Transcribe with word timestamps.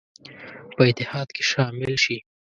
په 0.75 0.81
اتحاد 0.89 1.27
کې 1.35 1.43
شامل 1.51 1.93
شي. 2.03 2.17